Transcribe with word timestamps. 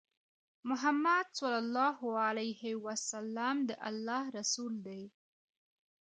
محمد 0.69 1.25
صلی 1.39 1.59
الله 1.65 1.99
عليه 2.27 2.61
وسلم 2.85 3.55
د 3.69 3.71
الله 3.89 4.23
رسول 4.39 4.73
دی 4.87 5.03